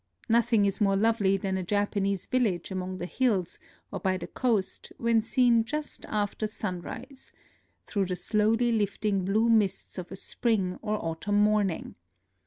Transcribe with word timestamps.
Nothing 0.27 0.65
is 0.65 0.81
more 0.81 0.95
lovely 0.95 1.37
than 1.37 1.57
a 1.57 1.63
Japanese 1.63 2.25
village 2.25 2.71
among 2.71 2.97
the 2.97 3.05
hills 3.05 3.59
or 3.91 3.99
by 3.99 4.17
the 4.17 4.25
coast 4.25 4.91
when 4.97 5.21
seen 5.21 5.63
just 5.63 6.05
after 6.07 6.47
sunrise,— 6.47 7.31
through 7.85 8.07
the 8.07 8.15
slowly 8.15 8.71
lifting 8.71 9.23
blue 9.23 9.47
mists 9.47 9.99
of 9.99 10.11
a 10.11 10.15
spring 10.15 10.79
or 10.81 10.97
autumn 10.97 11.37
morning. 11.37 11.93